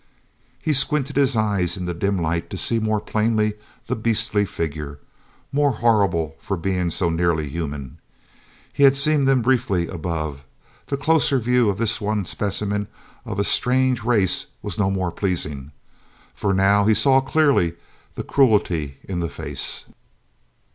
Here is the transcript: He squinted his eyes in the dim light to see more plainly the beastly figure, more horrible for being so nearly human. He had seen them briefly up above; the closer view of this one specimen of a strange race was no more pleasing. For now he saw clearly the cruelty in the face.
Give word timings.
He 0.63 0.73
squinted 0.73 1.15
his 1.15 1.37
eyes 1.37 1.77
in 1.77 1.85
the 1.85 1.93
dim 1.93 2.17
light 2.17 2.49
to 2.49 2.57
see 2.57 2.79
more 2.79 2.99
plainly 2.99 3.53
the 3.85 3.95
beastly 3.95 4.45
figure, 4.45 4.97
more 5.51 5.73
horrible 5.73 6.35
for 6.41 6.57
being 6.57 6.89
so 6.89 7.11
nearly 7.11 7.47
human. 7.47 7.99
He 8.73 8.81
had 8.81 8.97
seen 8.97 9.25
them 9.25 9.43
briefly 9.43 9.87
up 9.87 9.93
above; 9.93 10.43
the 10.87 10.97
closer 10.97 11.37
view 11.37 11.69
of 11.69 11.77
this 11.77 12.01
one 12.01 12.25
specimen 12.25 12.87
of 13.25 13.37
a 13.37 13.43
strange 13.43 14.03
race 14.03 14.47
was 14.63 14.79
no 14.79 14.89
more 14.89 15.11
pleasing. 15.11 15.71
For 16.33 16.51
now 16.51 16.85
he 16.85 16.95
saw 16.95 17.21
clearly 17.21 17.73
the 18.15 18.23
cruelty 18.23 18.97
in 19.03 19.19
the 19.19 19.29
face. 19.29 19.85